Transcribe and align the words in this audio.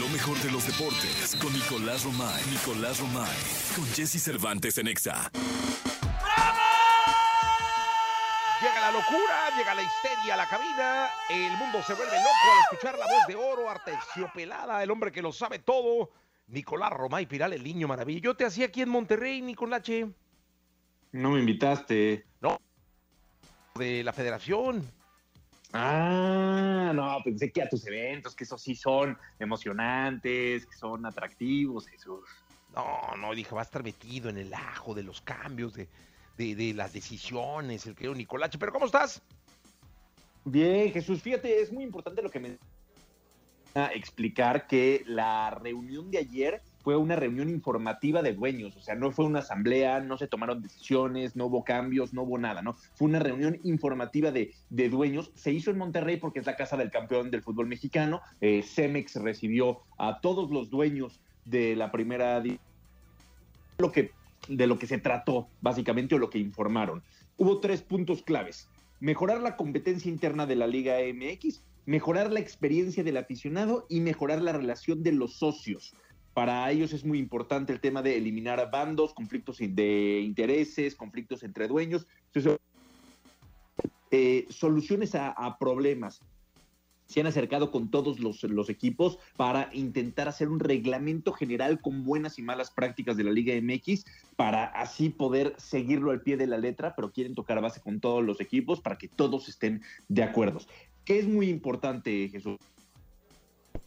Lo 0.00 0.08
mejor 0.08 0.38
de 0.38 0.50
los 0.50 0.66
deportes 0.66 1.36
con 1.42 1.52
Nicolás 1.52 2.04
Romay. 2.04 2.42
Nicolás 2.50 3.00
Romay. 3.00 3.36
Con 3.76 3.84
Jesse 3.88 4.18
Cervantes 4.18 4.78
en 4.78 4.88
Exa. 4.88 5.30
Llega 8.62 8.80
la 8.80 8.92
locura, 8.92 9.50
llega 9.58 9.74
la 9.74 9.82
histeria 9.82 10.34
a 10.34 10.36
la 10.38 10.48
cabina. 10.48 11.06
El 11.28 11.54
mundo 11.58 11.82
se 11.82 11.92
vuelve 11.92 12.16
loco 12.16 12.30
al 12.50 12.72
escuchar 12.72 12.98
la 12.98 13.04
voz 13.04 13.26
de 13.28 13.34
oro, 13.34 13.68
artesiopelada, 13.68 14.82
el 14.82 14.90
hombre 14.90 15.12
que 15.12 15.20
lo 15.20 15.32
sabe 15.32 15.58
todo. 15.58 16.10
Nicolás 16.46 16.92
Romay 16.92 17.26
Piral, 17.26 17.52
el 17.52 17.62
niño 17.62 17.86
maravilla. 17.86 18.22
Yo 18.22 18.34
te 18.34 18.46
hacía 18.46 18.66
aquí 18.66 18.80
en 18.80 18.88
Monterrey, 18.88 19.42
Nicolache. 19.42 20.08
No 21.12 21.32
me 21.32 21.40
invitaste. 21.40 22.24
No. 22.40 22.58
De 23.74 24.02
la 24.02 24.14
federación. 24.14 24.90
Ah, 25.72 26.92
no, 26.94 27.18
pensé 27.24 27.52
que 27.52 27.62
a 27.62 27.68
tus 27.68 27.86
eventos, 27.86 28.34
que 28.34 28.44
esos 28.44 28.60
sí 28.60 28.74
son 28.74 29.16
emocionantes, 29.38 30.66
que 30.66 30.76
son 30.76 31.06
atractivos, 31.06 31.86
Jesús. 31.86 32.28
No, 32.74 33.16
no, 33.16 33.34
dije, 33.34 33.54
va 33.54 33.60
a 33.60 33.64
estar 33.64 33.82
metido 33.82 34.28
en 34.28 34.38
el 34.38 34.52
ajo 34.52 34.94
de 34.94 35.02
los 35.02 35.20
cambios, 35.20 35.74
de, 35.74 35.88
de, 36.36 36.54
de 36.54 36.74
las 36.74 36.92
decisiones, 36.92 37.86
el 37.86 37.94
querido 37.94 38.14
Nicolache. 38.14 38.58
Pero 38.58 38.72
¿cómo 38.72 38.86
estás? 38.86 39.22
Bien, 40.44 40.92
Jesús, 40.92 41.22
fíjate, 41.22 41.60
es 41.60 41.72
muy 41.72 41.84
importante 41.84 42.22
lo 42.22 42.30
que 42.30 42.40
me 42.40 42.58
explicar 43.94 44.66
que 44.66 45.02
la 45.06 45.50
reunión 45.50 46.10
de 46.10 46.18
ayer 46.18 46.62
fue 46.82 46.96
una 46.96 47.16
reunión 47.16 47.48
informativa 47.48 48.22
de 48.22 48.32
dueños, 48.32 48.76
o 48.76 48.80
sea, 48.80 48.94
no 48.94 49.12
fue 49.12 49.26
una 49.26 49.40
asamblea, 49.40 50.00
no 50.00 50.16
se 50.16 50.26
tomaron 50.26 50.62
decisiones, 50.62 51.36
no 51.36 51.46
hubo 51.46 51.64
cambios, 51.64 52.12
no 52.12 52.22
hubo 52.22 52.38
nada, 52.38 52.62
¿no? 52.62 52.74
Fue 52.94 53.08
una 53.08 53.18
reunión 53.18 53.58
informativa 53.64 54.30
de, 54.30 54.54
de 54.70 54.88
dueños, 54.88 55.30
se 55.34 55.52
hizo 55.52 55.70
en 55.70 55.78
Monterrey 55.78 56.16
porque 56.16 56.40
es 56.40 56.46
la 56.46 56.56
casa 56.56 56.76
del 56.76 56.90
campeón 56.90 57.30
del 57.30 57.42
fútbol 57.42 57.66
mexicano, 57.66 58.20
eh, 58.40 58.62
Cemex 58.62 59.16
recibió 59.16 59.80
a 59.98 60.20
todos 60.20 60.50
los 60.50 60.70
dueños 60.70 61.20
de 61.44 61.76
la 61.76 61.90
primera 61.90 62.42
lo 63.78 63.92
que 63.92 64.12
de 64.48 64.66
lo 64.66 64.78
que 64.78 64.86
se 64.86 64.98
trató 64.98 65.48
básicamente 65.60 66.14
o 66.14 66.18
lo 66.18 66.30
que 66.30 66.38
informaron. 66.38 67.02
Hubo 67.36 67.60
tres 67.60 67.82
puntos 67.82 68.22
claves. 68.22 68.68
Mejorar 69.00 69.40
la 69.40 69.56
competencia 69.56 70.10
interna 70.10 70.46
de 70.46 70.56
la 70.56 70.66
Liga 70.66 70.96
MX, 71.12 71.62
mejorar 71.86 72.32
la 72.32 72.40
experiencia 72.40 73.02
del 73.02 73.16
aficionado 73.16 73.86
y 73.88 74.00
mejorar 74.00 74.42
la 74.42 74.52
relación 74.52 75.02
de 75.02 75.12
los 75.12 75.34
socios. 75.34 75.94
Para 76.34 76.70
ellos 76.70 76.92
es 76.92 77.04
muy 77.04 77.18
importante 77.18 77.72
el 77.72 77.80
tema 77.80 78.02
de 78.02 78.16
eliminar 78.16 78.70
bandos, 78.70 79.14
conflictos 79.14 79.58
de 79.58 80.20
intereses, 80.24 80.94
conflictos 80.94 81.42
entre 81.42 81.66
dueños, 81.66 82.06
eh, 84.12 84.46
soluciones 84.48 85.14
a, 85.14 85.56
problemas. 85.58 86.20
Se 87.06 87.20
han 87.20 87.26
acercado 87.26 87.72
con 87.72 87.90
todos 87.90 88.20
los, 88.20 88.44
los, 88.44 88.68
equipos 88.70 89.18
para 89.36 89.68
intentar 89.72 90.28
hacer 90.28 90.48
un 90.48 90.60
reglamento 90.60 91.32
general 91.32 91.80
con 91.80 92.04
buenas 92.04 92.38
y 92.38 92.42
malas 92.42 92.70
prácticas 92.70 93.16
de 93.16 93.24
la 93.24 93.32
Liga 93.32 93.52
MX 93.60 94.04
para 94.36 94.66
así 94.66 95.10
poder 95.10 95.54
seguirlo 95.58 96.12
al 96.12 96.22
pie 96.22 96.36
de 96.36 96.46
la 96.46 96.58
letra, 96.58 96.94
pero 96.94 97.10
quieren 97.10 97.34
tocar 97.34 97.60
base 97.60 97.80
con 97.80 97.98
todos 97.98 98.22
los 98.24 98.40
equipos 98.40 98.80
para 98.80 98.96
que 98.96 99.08
todos 99.08 99.48
estén 99.48 99.82
de 100.08 100.22
acuerdo. 100.22 100.60
¿Qué 101.04 101.18
es 101.18 101.26
muy 101.26 101.48
importante, 101.48 102.28
Jesús? 102.28 102.58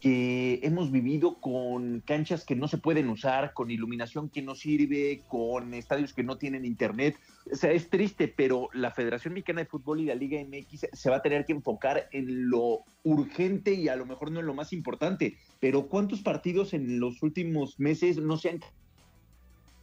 Que 0.04 0.60
hemos 0.62 0.90
vivido 0.90 1.40
con 1.40 2.02
canchas 2.04 2.44
que 2.44 2.54
no 2.54 2.68
se 2.68 2.76
pueden 2.76 3.08
usar, 3.08 3.54
con 3.54 3.70
iluminación 3.70 4.28
que 4.28 4.42
no 4.42 4.54
sirve, 4.54 5.22
con 5.28 5.72
estadios 5.72 6.12
que 6.12 6.22
no 6.22 6.36
tienen 6.36 6.66
internet. 6.66 7.16
O 7.50 7.56
sea, 7.56 7.72
es 7.72 7.88
triste, 7.88 8.28
pero 8.28 8.68
la 8.74 8.90
Federación 8.90 9.32
Mexicana 9.32 9.62
de 9.62 9.66
Fútbol 9.66 10.00
y 10.00 10.04
la 10.04 10.14
Liga 10.14 10.38
MX 10.44 10.88
se 10.92 11.08
va 11.08 11.16
a 11.16 11.22
tener 11.22 11.46
que 11.46 11.54
enfocar 11.54 12.10
en 12.12 12.50
lo 12.50 12.80
urgente 13.02 13.72
y 13.72 13.88
a 13.88 13.96
lo 13.96 14.04
mejor 14.04 14.30
no 14.30 14.40
en 14.40 14.46
lo 14.46 14.52
más 14.52 14.74
importante. 14.74 15.38
Pero 15.58 15.86
¿cuántos 15.86 16.20
partidos 16.20 16.74
en 16.74 17.00
los 17.00 17.22
últimos 17.22 17.80
meses 17.80 18.18
no 18.18 18.36
se 18.36 18.50
han 18.50 18.60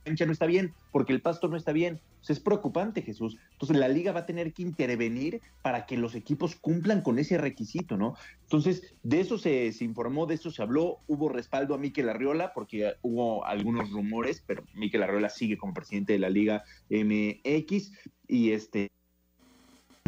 cancha 0.03 0.27
no 0.27 0.33
está 0.33 0.45
bien, 0.45 0.71
porque 0.91 1.13
el 1.13 1.21
pasto 1.21 1.47
no 1.47 1.57
está 1.57 1.71
bien. 1.71 1.99
Pues 2.21 2.37
es 2.37 2.39
preocupante, 2.39 3.01
Jesús. 3.01 3.37
Entonces 3.53 3.77
la 3.77 3.87
liga 3.87 4.11
va 4.11 4.21
a 4.21 4.25
tener 4.27 4.53
que 4.53 4.61
intervenir 4.61 5.41
para 5.63 5.87
que 5.87 5.97
los 5.97 6.13
equipos 6.13 6.55
cumplan 6.55 7.01
con 7.01 7.17
ese 7.17 7.39
requisito, 7.39 7.97
¿no? 7.97 8.15
Entonces, 8.43 8.93
de 9.01 9.21
eso 9.21 9.39
se, 9.39 9.71
se 9.73 9.83
informó, 9.83 10.27
de 10.27 10.35
eso 10.35 10.51
se 10.51 10.61
habló, 10.61 10.99
hubo 11.07 11.29
respaldo 11.29 11.73
a 11.73 11.79
Miquel 11.79 12.09
Arriola, 12.09 12.53
porque 12.53 12.93
hubo 13.01 13.43
algunos 13.45 13.89
rumores, 13.91 14.43
pero 14.45 14.63
Miquel 14.75 15.01
Arriola 15.01 15.29
sigue 15.29 15.57
como 15.57 15.73
presidente 15.73 16.13
de 16.13 16.19
la 16.19 16.29
Liga 16.29 16.63
MX, 16.89 17.91
y 18.27 18.51
este 18.51 18.91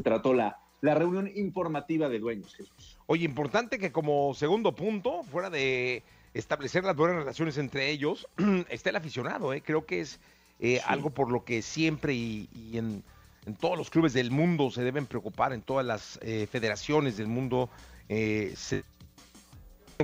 trató 0.03 0.33
la, 0.33 0.59
la 0.81 0.93
reunión 0.93 1.31
informativa 1.35 2.09
de 2.09 2.19
dueños, 2.19 2.53
Jesús. 2.53 2.99
Oye, 3.07 3.25
importante 3.25 3.79
que 3.79 3.91
como 3.91 4.33
segundo 4.35 4.75
punto, 4.75 5.23
fuera 5.23 5.49
de 5.49 6.03
establecer 6.33 6.83
las 6.83 6.95
buenas 6.95 7.17
relaciones 7.17 7.57
entre 7.57 7.89
ellos, 7.89 8.27
está 8.69 8.89
el 8.89 8.97
aficionado. 8.97 9.53
¿eh? 9.53 9.61
Creo 9.61 9.85
que 9.85 10.01
es 10.01 10.19
eh, 10.63 10.77
sí. 10.77 10.83
algo 10.87 11.09
por 11.09 11.29
lo 11.29 11.43
que 11.43 11.61
siempre 11.61 12.13
y, 12.13 12.49
y 12.55 12.77
en, 12.77 13.03
en, 13.45 13.55
todos 13.55 13.77
los 13.77 13.89
clubes 13.89 14.13
del 14.13 14.31
mundo 14.31 14.71
se 14.71 14.81
deben 14.81 15.05
preocupar, 15.05 15.51
en 15.51 15.61
todas 15.61 15.85
las 15.85 16.17
eh, 16.21 16.47
federaciones 16.49 17.17
del 17.17 17.27
mundo, 17.27 17.69
eh, 18.07 18.53
se, 18.55 18.85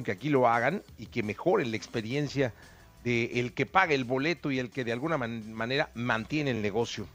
que 0.03 0.11
aquí 0.11 0.27
lo 0.29 0.49
hagan 0.49 0.83
y 0.97 1.05
que 1.05 1.23
mejoren 1.23 1.71
la 1.71 1.77
experiencia 1.77 2.53
de 3.05 3.39
el 3.39 3.53
que 3.53 3.65
paga 3.65 3.93
el 3.93 4.03
boleto 4.03 4.51
y 4.51 4.59
el 4.59 4.69
que 4.69 4.83
de 4.83 4.91
alguna 4.91 5.17
man 5.17 5.53
manera 5.53 5.91
mantiene 5.95 6.51
el 6.51 6.61
negocio. 6.61 7.07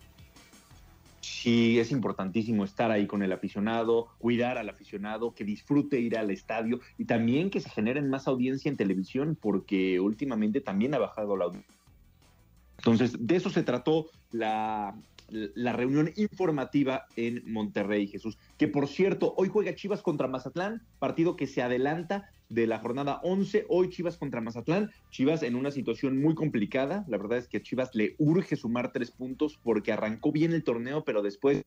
Sí, 1.21 1.79
es 1.79 1.91
importantísimo 1.91 2.65
estar 2.65 2.91
ahí 2.91 3.07
con 3.07 3.23
el 3.23 3.33
aficionado, 3.33 4.09
cuidar 4.19 4.57
al 4.57 4.71
aficionado, 4.71 5.35
que 5.35 5.45
disfrute 5.45 6.01
ir 6.01 6.17
al 6.17 6.31
estadio 6.31 6.81
y 6.97 7.05
también 7.05 7.51
que 7.51 7.61
se 7.61 7.69
generen 7.69 8.09
más 8.09 8.27
audiencia 8.27 8.71
en 8.71 8.79
televisión, 8.79 9.37
porque 9.39 10.01
últimamente 10.01 10.63
también 10.63 10.95
ha 10.95 10.99
bajado 10.99 11.37
la 11.37 11.45
audiencia. 11.45 11.84
Entonces, 12.85 13.17
de 13.19 13.37
eso 13.37 13.49
se 13.49 13.63
trató 13.63 14.11
la, 14.31 14.95
la 15.29 15.73
reunión 15.73 16.13
informativa 16.17 17.07
en 17.17 17.43
Monterrey, 17.51 18.07
Jesús. 18.07 18.39
Que 18.59 18.69
por 18.69 18.89
cierto, 18.89 19.35
hoy 19.39 19.49
juega 19.49 19.75
Chivas 19.75 20.03
contra 20.03 20.29
Mazatlán, 20.29 20.83
partido 20.99 21.35
que 21.35 21.47
se 21.47 21.63
adelanta 21.63 22.31
de 22.49 22.67
la 22.67 22.79
jornada 22.79 23.21
11. 23.23 23.67
Hoy 23.69 23.89
Chivas 23.89 24.19
contra 24.19 24.41
Mazatlán. 24.41 24.91
Chivas 25.11 25.43
en 25.43 25.57
una 25.57 25.71
situación 25.71 26.21
muy 26.21 26.35
complicada. 26.35 27.05
La 27.09 27.17
verdad 27.17 27.39
es 27.39 27.49
que 27.49 27.59
a 27.59 27.63
Chivas 27.63 27.95
le 27.95 28.17
urge 28.19 28.57
sumar 28.57 28.93
tres 28.93 29.11
puntos 29.11 29.59
porque 29.63 29.93
arrancó 29.93 30.31
bien 30.31 30.53
el 30.53 30.63
torneo, 30.63 31.05
pero 31.05 31.23
después 31.23 31.65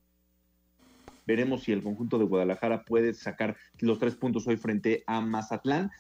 veremos 1.26 1.64
si 1.64 1.74
el 1.74 1.84
conjunto 1.84 2.20
de 2.20 2.26
Guadalajara 2.26 2.84
puede 2.84 3.14
sacar 3.14 3.58
los 3.80 4.00
tres 4.00 4.16
puntos 4.16 4.48
hoy 4.48 4.56
frente 4.56 5.04
a 5.08 5.20
Mazatlán 5.20 5.92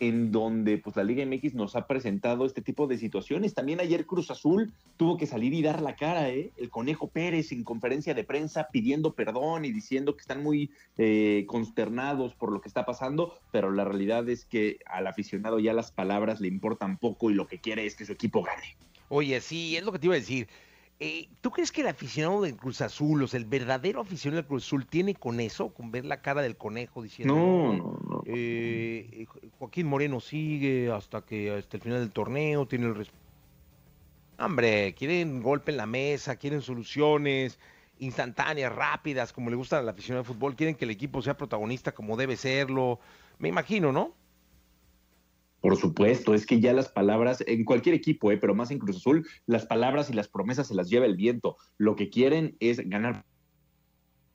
en 0.00 0.32
donde 0.32 0.78
pues 0.78 0.96
la 0.96 1.04
Liga 1.04 1.24
MX 1.24 1.54
nos 1.54 1.76
ha 1.76 1.86
presentado 1.86 2.46
este 2.46 2.62
tipo 2.62 2.86
de 2.86 2.98
situaciones. 2.98 3.54
También 3.54 3.80
ayer 3.80 4.06
Cruz 4.06 4.30
Azul 4.30 4.72
tuvo 4.96 5.16
que 5.16 5.26
salir 5.26 5.54
y 5.54 5.62
dar 5.62 5.80
la 5.80 5.96
cara, 5.96 6.30
¿eh? 6.30 6.50
El 6.56 6.70
Conejo 6.70 7.08
Pérez 7.08 7.52
en 7.52 7.64
conferencia 7.64 8.14
de 8.14 8.24
prensa 8.24 8.68
pidiendo 8.72 9.14
perdón 9.14 9.64
y 9.64 9.72
diciendo 9.72 10.14
que 10.14 10.22
están 10.22 10.42
muy 10.42 10.70
eh, 10.98 11.44
consternados 11.46 12.34
por 12.34 12.52
lo 12.52 12.60
que 12.60 12.68
está 12.68 12.84
pasando, 12.84 13.34
pero 13.52 13.70
la 13.70 13.84
realidad 13.84 14.28
es 14.28 14.44
que 14.44 14.78
al 14.86 15.06
aficionado 15.06 15.58
ya 15.60 15.72
las 15.72 15.92
palabras 15.92 16.40
le 16.40 16.48
importan 16.48 16.98
poco 16.98 17.30
y 17.30 17.34
lo 17.34 17.46
que 17.46 17.58
quiere 17.58 17.86
es 17.86 17.94
que 17.94 18.04
su 18.04 18.12
equipo 18.12 18.42
gane. 18.42 18.76
Oye, 19.08 19.40
sí, 19.40 19.76
es 19.76 19.84
lo 19.84 19.92
que 19.92 19.98
te 19.98 20.06
iba 20.06 20.16
a 20.16 20.18
decir. 20.18 20.48
Eh, 21.00 21.28
¿Tú 21.40 21.50
crees 21.50 21.72
que 21.72 21.80
el 21.80 21.88
aficionado 21.88 22.42
del 22.42 22.56
Cruz 22.56 22.80
Azul, 22.80 23.22
o 23.22 23.26
sea, 23.26 23.38
el 23.38 23.46
verdadero 23.46 24.00
aficionado 24.00 24.42
del 24.42 24.48
Cruz 24.48 24.64
Azul, 24.64 24.86
tiene 24.86 25.14
con 25.14 25.40
eso, 25.40 25.70
con 25.70 25.90
ver 25.90 26.04
la 26.04 26.22
cara 26.22 26.40
del 26.40 26.56
conejo 26.56 27.02
diciendo, 27.02 27.34
no, 27.34 27.72
no, 27.72 28.00
no. 28.08 28.22
Eh, 28.26 29.26
Joaquín 29.64 29.86
Moreno 29.86 30.20
sigue 30.20 30.92
hasta 30.92 31.22
que 31.22 31.50
hasta 31.50 31.78
el 31.78 31.82
final 31.82 32.00
del 32.00 32.10
torneo 32.10 32.66
tiene 32.66 32.84
el 32.84 33.08
hombre, 34.38 34.94
quieren 34.94 35.42
golpe 35.42 35.70
en 35.70 35.78
la 35.78 35.86
mesa, 35.86 36.36
quieren 36.36 36.60
soluciones 36.60 37.58
instantáneas, 37.98 38.74
rápidas, 38.74 39.32
como 39.32 39.48
le 39.48 39.56
gusta 39.56 39.78
al 39.78 39.88
aficionado 39.88 40.22
de 40.22 40.28
fútbol, 40.28 40.54
quieren 40.54 40.74
que 40.74 40.84
el 40.84 40.90
equipo 40.90 41.22
sea 41.22 41.38
protagonista 41.38 41.92
como 41.92 42.18
debe 42.18 42.36
serlo, 42.36 43.00
me 43.38 43.48
imagino, 43.48 43.90
¿no? 43.90 44.14
Por 45.62 45.78
supuesto, 45.78 46.34
es 46.34 46.44
que 46.44 46.60
ya 46.60 46.74
las 46.74 46.90
palabras, 46.90 47.42
en 47.46 47.64
cualquier 47.64 47.94
equipo, 47.94 48.30
eh, 48.30 48.36
pero 48.36 48.54
más 48.54 48.70
en 48.70 48.78
Cruz 48.78 48.98
Azul, 48.98 49.26
las 49.46 49.64
palabras 49.64 50.10
y 50.10 50.12
las 50.12 50.28
promesas 50.28 50.66
se 50.66 50.74
las 50.74 50.90
lleva 50.90 51.06
el 51.06 51.16
viento. 51.16 51.56
Lo 51.78 51.96
que 51.96 52.10
quieren 52.10 52.54
es 52.60 52.86
ganar, 52.86 53.24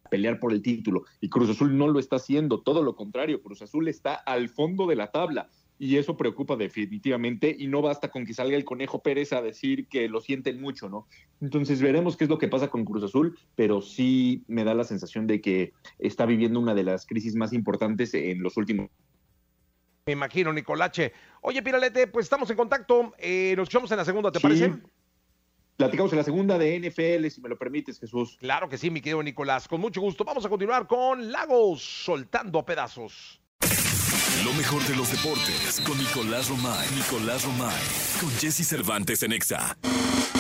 pelear 0.10 0.40
por 0.40 0.54
el 0.54 0.62
título. 0.62 1.04
Y 1.22 1.30
Cruz 1.30 1.50
Azul 1.50 1.78
no 1.78 1.88
lo 1.88 2.00
está 2.00 2.18
haciendo, 2.18 2.62
todo 2.62 2.84
lo 2.84 2.96
contrario, 2.96 3.42
Cruz 3.42 3.62
Azul 3.62 3.88
está 3.88 4.14
al 4.14 4.50
fondo 4.50 4.88
de 4.88 4.96
la 4.96 5.12
tabla. 5.12 5.50
Y 5.82 5.96
eso 5.96 6.18
preocupa 6.18 6.58
definitivamente, 6.58 7.56
y 7.58 7.68
no 7.68 7.82
basta 7.82 8.10
con 8.10 8.26
que 8.26 8.34
salga 8.34 8.58
el 8.58 8.66
Conejo 8.66 9.02
Pérez 9.02 9.32
a 9.32 9.42
decir 9.42 9.88
que 9.88 10.10
lo 10.10 10.20
sienten 10.20 10.60
mucho, 10.60 10.90
¿no? 10.90 11.08
Entonces 11.40 11.82
veremos 11.82 12.18
qué 12.18 12.26
es 12.26 12.30
lo 12.30 12.38
que 12.38 12.50
pasa 12.50 12.68
con 12.68 12.84
Cruz 12.84 13.04
Azul, 13.04 13.40
pero 13.56 13.82
sí 13.82 14.44
me 14.48 14.66
da 14.66 14.74
la 14.74 14.84
sensación 14.84 15.26
de 15.26 15.40
que 15.40 15.72
está 15.98 16.26
viviendo 16.26 16.60
una 16.60 16.76
de 16.76 16.84
las 16.84 17.06
crisis 17.06 17.36
más 17.36 17.54
importantes 17.54 18.14
en 18.14 18.44
los 18.44 18.58
últimos 18.58 18.90
me 20.10 20.14
imagino, 20.14 20.52
Nicolache. 20.52 21.14
Oye, 21.42 21.62
Piralete, 21.62 22.08
pues 22.08 22.26
estamos 22.26 22.50
en 22.50 22.58
contacto. 22.58 23.14
Eh, 23.20 23.54
nos 23.56 23.70
echamos 23.70 23.92
en 23.92 23.98
la 23.98 24.06
segunda, 24.06 24.32
¿te 24.32 24.40
sí. 24.40 24.44
parece? 24.44 24.74
Platicamos 25.80 26.12
en 26.12 26.18
la 26.18 26.26
segunda 26.26 26.58
de 26.58 26.78
NFL, 26.78 27.30
si 27.30 27.40
me 27.40 27.48
lo 27.48 27.58
permites, 27.58 27.98
Jesús. 28.02 28.36
Claro 28.38 28.68
que 28.68 28.78
sí, 28.78 28.90
mi 28.90 29.00
querido 29.00 29.24
Nicolás. 29.24 29.66
Con 29.66 29.80
mucho 29.80 30.02
gusto. 30.02 30.26
Vamos 30.26 30.46
a 30.46 30.50
continuar 30.50 30.88
con 30.88 31.32
Lagos 31.32 31.82
soltando 32.04 32.66
pedazos. 32.66 33.40
Lo 34.44 34.52
mejor 34.56 34.84
de 34.84 34.98
los 34.98 35.10
deportes 35.10 35.82
con 35.88 35.98
Nicolás 35.98 36.50
Romay. 36.50 36.86
Nicolás 36.94 37.46
Romay. 37.46 37.82
Con 38.20 38.30
Jesse 38.32 38.68
Cervantes 38.68 39.24
en 39.24 39.32
Exa. 39.32 39.78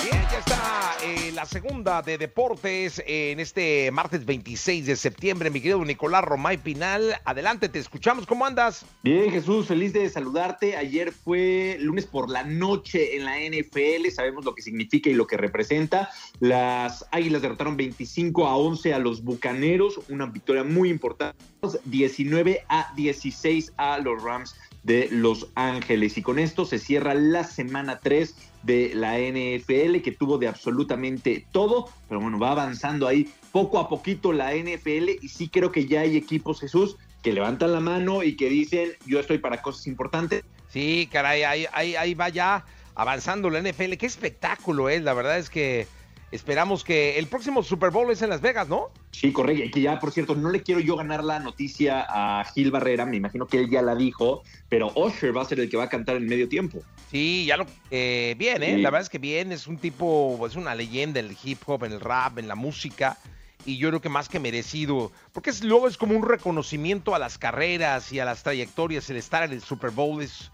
Bien, 0.03 0.21
ya 0.31 0.39
está 0.39 0.95
eh, 1.03 1.31
la 1.33 1.45
segunda 1.45 2.01
de 2.01 2.17
deportes 2.17 3.01
en 3.05 3.39
este 3.39 3.89
martes 3.91 4.25
26 4.25 4.85
de 4.85 4.95
septiembre. 4.95 5.49
Mi 5.49 5.59
querido 5.59 5.83
Nicolás 5.83 6.23
Romay 6.23 6.57
Pinal, 6.57 7.15
adelante, 7.25 7.69
te 7.69 7.79
escuchamos. 7.79 8.25
¿Cómo 8.25 8.45
andas? 8.45 8.85
Bien, 9.03 9.31
Jesús, 9.31 9.67
feliz 9.67 9.93
de 9.93 10.09
saludarte. 10.09 10.77
Ayer 10.77 11.11
fue 11.11 11.77
lunes 11.79 12.05
por 12.05 12.29
la 12.29 12.43
noche 12.43 13.17
en 13.17 13.25
la 13.25 13.37
NFL. 13.39 14.09
Sabemos 14.13 14.45
lo 14.45 14.55
que 14.55 14.61
significa 14.61 15.09
y 15.09 15.13
lo 15.13 15.27
que 15.27 15.37
representa. 15.37 16.09
Las 16.39 17.05
Águilas 17.11 17.41
derrotaron 17.41 17.75
25 17.75 18.47
a 18.47 18.55
11 18.55 18.93
a 18.93 18.99
los 18.99 19.23
Bucaneros. 19.23 19.99
Una 20.09 20.25
victoria 20.25 20.63
muy 20.63 20.89
importante. 20.89 21.37
19 21.85 22.63
a 22.69 22.93
16 22.95 23.73
a 23.77 23.99
los 23.99 24.23
Rams 24.23 24.55
de 24.89 25.07
Los 25.11 25.45
Ángeles. 25.53 26.17
Y 26.17 26.23
con 26.23 26.39
esto 26.39 26.65
se 26.65 26.79
cierra 26.79 27.13
la 27.13 27.43
semana 27.43 27.99
3 27.99 28.33
de 28.63 28.91
la 28.95 29.19
NFL, 29.19 30.01
que 30.01 30.15
tuvo 30.17 30.39
de 30.39 30.47
absolutamente 30.47 31.45
todo, 31.51 31.89
pero 32.07 32.19
bueno, 32.19 32.39
va 32.39 32.53
avanzando 32.53 33.07
ahí 33.07 33.29
poco 33.51 33.77
a 33.77 33.87
poquito 33.87 34.33
la 34.33 34.55
NFL 34.55 35.09
y 35.21 35.27
sí 35.27 35.47
creo 35.47 35.71
que 35.71 35.85
ya 35.85 36.01
hay 36.01 36.17
equipos, 36.17 36.59
Jesús, 36.59 36.97
que 37.21 37.33
levantan 37.33 37.71
la 37.71 37.81
mano 37.81 38.23
y 38.23 38.35
que 38.35 38.49
dicen, 38.49 38.89
yo 39.05 39.19
estoy 39.19 39.37
para 39.37 39.61
cosas 39.61 39.85
importantes. 39.85 40.43
Sí, 40.69 41.07
caray, 41.11 41.43
ahí, 41.43 41.65
ahí, 41.71 41.95
ahí 41.95 42.15
va 42.15 42.29
ya 42.29 42.65
avanzando 42.95 43.51
la 43.51 43.61
NFL. 43.61 43.93
Qué 43.93 44.07
espectáculo 44.07 44.89
es, 44.89 45.03
la 45.03 45.13
verdad 45.13 45.37
es 45.37 45.51
que 45.51 45.85
esperamos 46.31 46.83
que 46.83 47.17
el 47.17 47.27
próximo 47.27 47.63
Super 47.63 47.91
Bowl 47.91 48.11
es 48.11 48.21
en 48.21 48.29
Las 48.29 48.41
Vegas, 48.41 48.67
¿no? 48.67 48.89
Sí, 49.11 49.31
correcto. 49.31 49.63
Y 49.63 49.71
que 49.71 49.81
ya, 49.81 49.99
por 49.99 50.11
cierto, 50.11 50.35
no 50.35 50.49
le 50.49 50.61
quiero 50.61 50.79
yo 50.79 50.95
ganar 50.95 51.23
la 51.23 51.39
noticia 51.39 52.05
a 52.07 52.43
Gil 52.45 52.71
Barrera, 52.71 53.05
me 53.05 53.17
imagino 53.17 53.47
que 53.47 53.59
él 53.59 53.69
ya 53.69 53.81
la 53.81 53.95
dijo, 53.95 54.43
pero 54.69 54.91
Usher 54.95 55.35
va 55.35 55.41
a 55.41 55.45
ser 55.45 55.59
el 55.59 55.69
que 55.69 55.77
va 55.77 55.85
a 55.85 55.89
cantar 55.89 56.17
en 56.17 56.27
medio 56.27 56.47
tiempo. 56.47 56.81
Sí, 57.09 57.45
ya 57.45 57.57
lo. 57.57 57.65
Eh, 57.89 58.35
bien, 58.37 58.61
¿eh? 58.61 58.75
Sí. 58.75 58.81
La 58.81 58.89
verdad 58.89 59.03
es 59.03 59.09
que 59.09 59.17
bien, 59.17 59.51
es 59.51 59.67
un 59.67 59.77
tipo, 59.77 60.45
es 60.45 60.55
una 60.55 60.75
leyenda 60.75 61.19
en 61.19 61.27
el 61.27 61.37
hip 61.43 61.61
hop, 61.65 61.83
en 61.85 61.93
el 61.93 61.99
rap, 61.99 62.37
en 62.37 62.47
la 62.47 62.55
música. 62.55 63.17
Y 63.65 63.77
yo 63.77 63.89
creo 63.89 64.01
que 64.01 64.09
más 64.09 64.29
que 64.29 64.39
merecido, 64.39 65.11
porque 65.33 65.49
es, 65.49 65.63
luego 65.63 65.87
es 65.87 65.97
como 65.97 66.15
un 66.15 66.27
reconocimiento 66.27 67.13
a 67.13 67.19
las 67.19 67.37
carreras 67.37 68.11
y 68.13 68.19
a 68.19 68.25
las 68.25 68.43
trayectorias. 68.43 69.09
El 69.09 69.17
estar 69.17 69.43
en 69.43 69.51
el 69.51 69.61
Super 69.61 69.89
Bowl 69.89 70.21
es, 70.21 70.51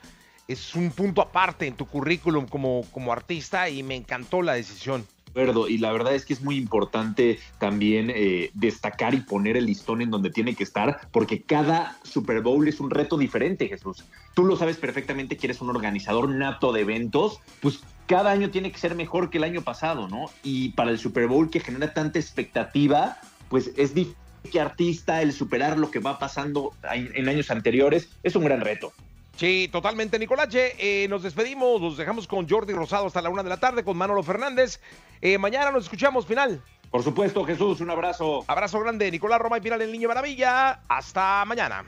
es 0.47 0.75
un 0.75 0.91
punto 0.91 1.21
aparte 1.21 1.67
en 1.67 1.75
tu 1.75 1.85
currículum 1.85 2.47
como, 2.47 2.83
como 2.91 3.13
artista 3.13 3.69
y 3.69 3.83
me 3.83 3.95
encantó 3.95 4.41
la 4.41 4.53
decisión. 4.53 5.05
Acuerdo, 5.35 5.67
y 5.67 5.77
la 5.77 5.91
verdad 5.91 6.15
es 6.15 6.25
que 6.25 6.33
es 6.33 6.41
muy 6.41 6.55
importante 6.55 7.39
también 7.59 8.09
eh, 8.09 8.51
destacar 8.53 9.13
y 9.13 9.19
poner 9.19 9.57
el 9.57 9.65
listón 9.65 10.01
en 10.01 10.09
donde 10.09 10.29
tiene 10.29 10.55
que 10.55 10.63
estar, 10.63 11.09
porque 11.11 11.41
cada 11.41 11.97
Super 12.03 12.41
Bowl 12.41 12.65
es 12.67 12.79
un 12.79 12.89
reto 12.89 13.17
diferente, 13.17 13.67
Jesús. 13.67 14.05
Tú 14.33 14.45
lo 14.45 14.55
sabes 14.55 14.77
perfectamente 14.77 15.35
que 15.35 15.47
eres 15.47 15.59
un 15.59 15.69
organizador 15.69 16.29
nato 16.29 16.71
de 16.71 16.81
eventos, 16.81 17.39
pues 17.59 17.81
cada 18.07 18.31
año 18.31 18.49
tiene 18.49 18.71
que 18.71 18.77
ser 18.77 18.95
mejor 18.95 19.29
que 19.29 19.37
el 19.37 19.43
año 19.43 19.61
pasado, 19.61 20.07
¿no? 20.07 20.27
Y 20.41 20.69
para 20.69 20.91
el 20.91 20.99
Super 20.99 21.27
Bowl 21.27 21.49
que 21.49 21.59
genera 21.59 21.93
tanta 21.93 22.17
expectativa, 22.17 23.17
pues 23.49 23.71
es 23.75 23.93
difícil 23.93 24.15
que 24.51 24.61
artista 24.61 25.21
el 25.21 25.33
superar 25.33 25.77
lo 25.77 25.91
que 25.91 25.99
va 25.99 26.19
pasando 26.19 26.71
en 26.93 27.11
en 27.15 27.27
años 27.27 27.51
anteriores, 27.51 28.09
es 28.23 28.35
un 28.35 28.45
gran 28.45 28.61
reto. 28.61 28.93
Sí, 29.37 29.69
totalmente, 29.71 30.17
Nicolache. 30.17 30.75
Eh, 30.79 31.07
nos 31.09 31.23
despedimos, 31.23 31.81
los 31.81 31.97
dejamos 31.97 32.27
con 32.27 32.47
Jordi 32.47 32.73
Rosado 32.73 33.07
hasta 33.07 33.21
la 33.21 33.29
una 33.29 33.43
de 33.43 33.49
la 33.49 33.59
tarde, 33.59 33.83
con 33.83 33.97
Manolo 33.97 34.23
Fernández. 34.23 34.79
Eh, 35.21 35.37
mañana 35.37 35.71
nos 35.71 35.83
escuchamos, 35.83 36.25
final. 36.25 36.61
Por 36.89 37.03
supuesto, 37.03 37.43
Jesús, 37.43 37.81
un 37.81 37.89
abrazo. 37.89 38.45
Abrazo 38.47 38.79
grande, 38.79 39.11
Nicolás 39.11 39.39
Roma 39.39 39.57
y 39.57 39.61
final 39.61 39.81
el 39.81 39.91
Niño 39.91 40.07
Maravilla. 40.07 40.79
Hasta 40.87 41.43
mañana. 41.45 41.85